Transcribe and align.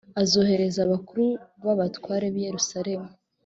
Azoherereza 0.21 0.79
abakuru 0.83 1.25
b 1.63 1.65
abatware 1.73 2.25
b 2.33 2.35
i 2.39 2.41
yezeruzaremu 2.43 3.09